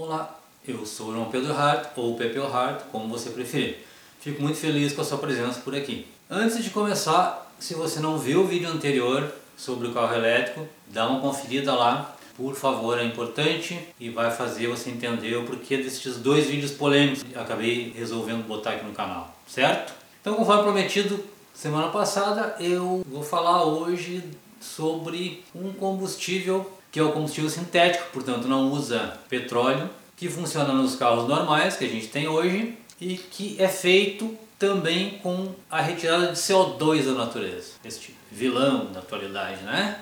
[0.00, 3.84] Olá, eu sou o João Pedro Hart, ou Pepe Hart, como você preferir.
[4.20, 6.06] Fico muito feliz com a sua presença por aqui.
[6.30, 11.08] Antes de começar, se você não viu o vídeo anterior sobre o carro elétrico, dá
[11.08, 16.16] uma conferida lá, por favor, é importante e vai fazer você entender o porquê desses
[16.18, 19.92] dois vídeos polêmicos que acabei resolvendo botar aqui no canal, certo?
[20.20, 21.18] Então, conforme prometido
[21.52, 24.22] semana passada, eu vou falar hoje
[24.60, 30.96] sobre um combustível que é o combustível sintético, portanto não usa petróleo, que funciona nos
[30.96, 36.32] carros normais que a gente tem hoje e que é feito também com a retirada
[36.32, 37.74] de CO2 da natureza.
[37.84, 40.00] Este vilão da atualidade, né?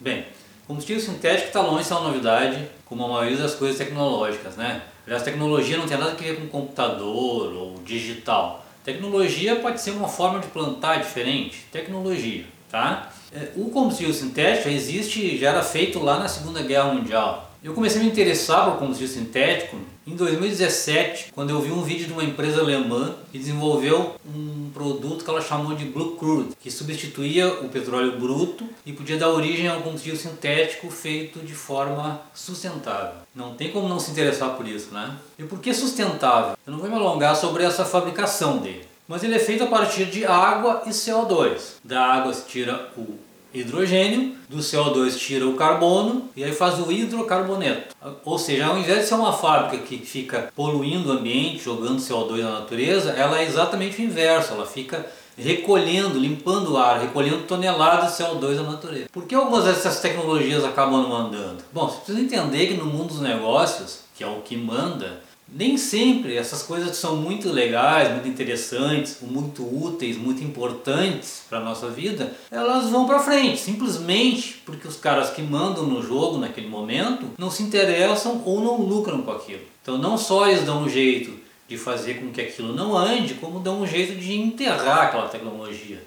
[0.00, 0.24] Bem,
[0.66, 4.82] combustível sintético está longe de ser uma novidade, como a maioria das coisas tecnológicas, né?
[5.04, 8.64] Aliás, tecnologia não tem nada a ver com computador ou digital.
[8.84, 13.10] Tecnologia pode ser uma forma de plantar diferente, tecnologia, tá?
[13.32, 17.48] É, o combustível sintético existe, já era feito lá na Segunda Guerra Mundial.
[17.62, 22.06] Eu comecei a me interessar por combustível sintético em 2017, quando eu vi um vídeo
[22.06, 26.70] de uma empresa alemã que desenvolveu um produto que ela chamou de Blue Crude, que
[26.70, 32.22] substituía o petróleo bruto e podia dar origem a um combustível sintético feito de forma
[32.32, 33.16] sustentável.
[33.34, 35.16] Não tem como não se interessar por isso, né?
[35.38, 36.56] E por que sustentável?
[36.64, 40.04] Eu não vou me alongar sobre essa fabricação dele mas ele é feito a partir
[40.04, 41.76] de água e CO2.
[41.82, 43.18] Da água se tira o
[43.52, 47.96] hidrogênio, do CO2 tira o carbono e aí faz o hidrocarboneto.
[48.24, 52.42] Ou seja, ao invés de ser uma fábrica que fica poluindo o ambiente, jogando CO2
[52.42, 55.06] na natureza, ela é exatamente o inverso, ela fica
[55.36, 59.06] recolhendo, limpando o ar, recolhendo toneladas de CO2 da natureza.
[59.12, 61.62] Por que algumas dessas tecnologias acabam não andando?
[61.72, 65.76] Bom, você precisa entender que no mundo dos negócios, que é o que manda, nem
[65.78, 71.64] sempre essas coisas que são muito legais, muito interessantes, muito úteis, muito importantes para a
[71.64, 76.68] nossa vida, elas vão para frente, simplesmente porque os caras que mandam no jogo naquele
[76.68, 79.62] momento não se interessam ou não lucram com aquilo.
[79.82, 81.32] Então não só eles dão um jeito
[81.66, 86.02] de fazer com que aquilo não ande, como dão um jeito de enterrar aquela tecnologia.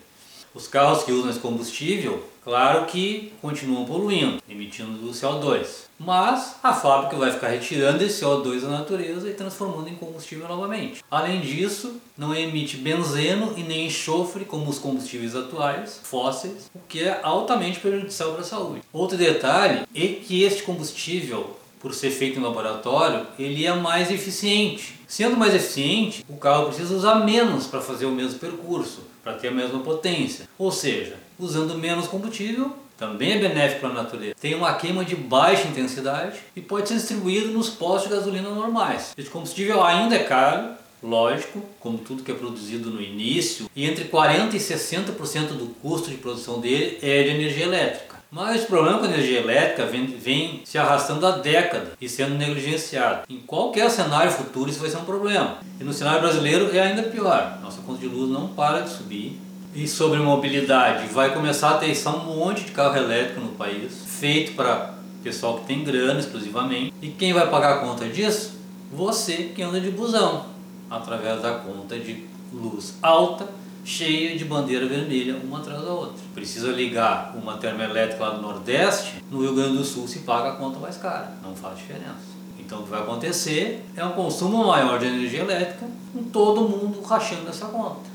[0.54, 5.86] Os carros que usam esse combustível, claro que continuam poluindo, emitindo CO2.
[5.98, 11.02] Mas a fábrica vai ficar retirando esse CO2 da natureza e transformando em combustível novamente.
[11.10, 17.02] Além disso, não emite benzeno e nem enxofre como os combustíveis atuais, fósseis, o que
[17.04, 18.82] é altamente prejudicial para a saúde.
[18.92, 25.00] Outro detalhe é que este combustível por ser feito em laboratório, ele é mais eficiente.
[25.08, 29.50] Sendo mais eficiente, o carro precisa usar menos para fazer o mesmo percurso para ter
[29.50, 30.48] a mesma potência.
[30.58, 34.36] Ou seja, usando menos combustível, também é benéfico para a natureza.
[34.40, 39.14] Tem uma queima de baixa intensidade e pode ser distribuído nos postos de gasolina normais.
[39.18, 44.06] Esse combustível ainda é caro, lógico, como tudo que é produzido no início, e entre
[44.06, 48.12] 40% e 60% do custo de produção dele é de energia elétrica.
[48.32, 52.36] Mas o problema com a energia elétrica vem, vem, se arrastando há décadas e sendo
[52.36, 53.24] negligenciado.
[53.30, 55.58] Em qualquer cenário futuro isso vai ser um problema.
[55.80, 57.60] E no cenário brasileiro é ainda pior.
[57.62, 59.38] Nossa conta de luz não para de subir.
[59.76, 64.54] E sobre mobilidade, vai começar a ter um monte de carro elétrico no país, feito
[64.54, 66.94] para pessoal que tem grana exclusivamente.
[67.02, 68.60] E quem vai pagar a conta disso?
[68.94, 70.46] Você que anda de busão,
[70.92, 73.48] através da conta de luz alta
[73.84, 76.22] cheia de bandeira vermelha uma atrás da outra.
[76.34, 80.56] Precisa ligar uma termoelétrica lá do Nordeste, no Rio Grande do Sul se paga a
[80.56, 82.32] conta mais cara, não faz diferença.
[82.60, 87.02] Então o que vai acontecer é um consumo maior de energia elétrica, com todo mundo
[87.02, 88.12] rachando essa conta.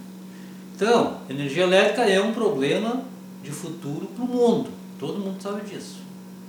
[0.74, 3.02] Então, energia elétrica é um problema
[3.42, 4.70] de futuro para o mundo,
[5.00, 6.05] todo mundo sabe disso.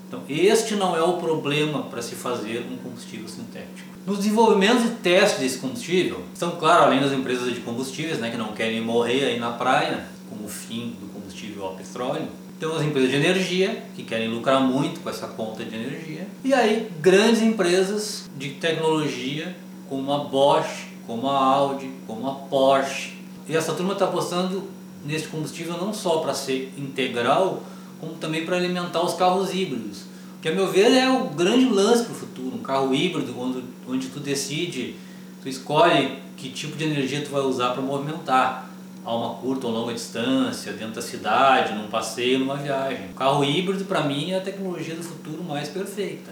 [0.08, 3.90] Então, este não é o problema para se fazer um combustível sintético.
[4.06, 8.38] Nos desenvolvimentos e testes desse combustível, são, claro, além das empresas de combustíveis, né, que
[8.38, 12.82] não querem morrer aí na praia, com o fim do combustível ao petróleo, tem as
[12.82, 17.42] empresas de energia, que querem lucrar muito com essa conta de energia, e aí grandes
[17.42, 19.56] empresas de tecnologia,
[19.90, 23.14] como a Bosch, como a Audi, como a Porsche.
[23.48, 24.64] E essa turma está apostando
[25.06, 27.64] nesse combustível não só para ser integral,
[28.00, 30.04] como também para alimentar os carros híbridos.
[30.42, 33.64] Que a meu ver é o grande lance para o futuro, um carro híbrido onde,
[33.88, 34.96] onde tu decide,
[35.42, 38.70] tu escolhe que tipo de energia tu vai usar para movimentar
[39.04, 43.08] a uma curta ou longa distância, dentro da cidade, num passeio, numa viagem.
[43.12, 46.32] O carro híbrido para mim é a tecnologia do futuro mais perfeita,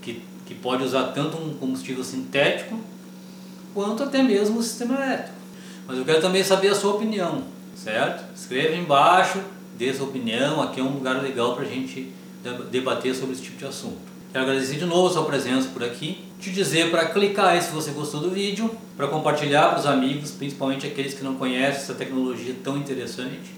[0.00, 2.80] que, que pode usar tanto um combustível sintético
[3.74, 5.36] quanto até mesmo o sistema elétrico.
[5.86, 7.42] Mas eu quero também saber a sua opinião,
[7.76, 8.24] certo?
[8.34, 9.40] Escreva embaixo
[9.76, 12.12] dê sua opinião, aqui é um lugar legal para a gente
[12.70, 13.98] debater sobre esse tipo de assunto.
[14.32, 17.70] Quero agradecer de novo a sua presença por aqui, te dizer para clicar aí se
[17.70, 21.94] você gostou do vídeo, para compartilhar para os amigos, principalmente aqueles que não conhecem essa
[21.94, 23.52] tecnologia tão interessante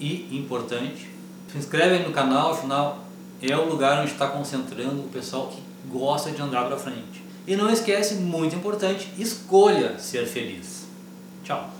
[0.00, 1.08] e importante.
[1.52, 3.04] Se inscreve aí no canal, afinal
[3.42, 7.22] é o lugar onde está concentrando o pessoal que gosta de andar para frente.
[7.46, 10.86] E não esquece, muito importante, escolha ser feliz.
[11.44, 11.79] Tchau.